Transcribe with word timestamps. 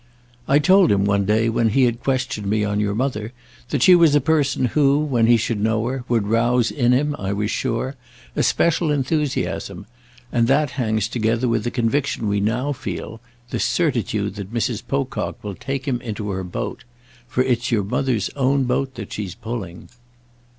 "I 0.47 0.57
told 0.57 0.91
him, 0.91 1.05
one 1.05 1.25
day, 1.25 1.47
when 1.47 1.69
he 1.69 1.83
had 1.83 2.01
questioned 2.01 2.47
me 2.47 2.63
on 2.63 2.79
your 2.79 2.95
mother, 2.95 3.33
that 3.69 3.83
she 3.83 3.93
was 3.93 4.15
a 4.15 4.19
person 4.19 4.65
who, 4.65 4.97
when 4.97 5.27
he 5.27 5.37
should 5.37 5.61
know 5.61 5.85
her, 5.85 6.05
would 6.09 6.25
rouse 6.25 6.71
in 6.71 6.91
him, 6.91 7.15
I 7.19 7.33
was 7.33 7.51
sure, 7.51 7.95
a 8.35 8.41
special 8.41 8.89
enthusiasm; 8.91 9.85
and 10.31 10.47
that 10.47 10.71
hangs 10.71 11.07
together 11.07 11.47
with 11.47 11.65
the 11.65 11.69
conviction 11.69 12.27
we 12.27 12.39
now 12.39 12.71
feel—this 12.71 13.63
certitude 13.63 14.37
that 14.37 14.51
Mrs. 14.51 14.81
Pocock 14.87 15.37
will 15.43 15.53
take 15.53 15.87
him 15.87 16.01
into 16.01 16.31
her 16.31 16.43
boat. 16.43 16.83
For 17.27 17.43
it's 17.43 17.71
your 17.71 17.83
mother's 17.83 18.29
own 18.31 18.63
boat 18.63 18.95
that 18.95 19.13
she's 19.13 19.35
pulling." 19.35 19.89